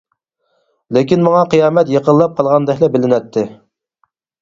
[0.97, 3.49] لېكىن ماڭا قىيامەت يېقىنلاپ قالغاندەكلا بىلىنەتتى.